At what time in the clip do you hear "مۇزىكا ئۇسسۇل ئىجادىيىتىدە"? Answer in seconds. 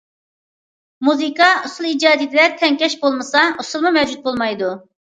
1.07-2.49